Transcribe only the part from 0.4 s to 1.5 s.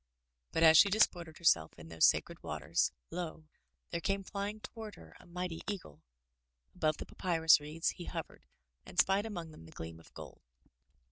But as she disported